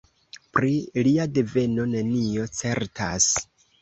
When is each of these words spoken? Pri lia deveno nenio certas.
Pri 0.57 0.71
lia 1.07 1.27
deveno 1.37 1.85
nenio 1.91 2.47
certas. 2.63 3.29